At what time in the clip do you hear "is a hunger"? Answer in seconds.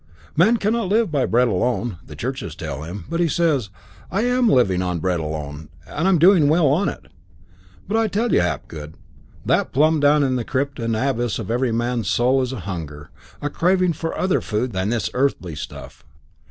12.41-13.11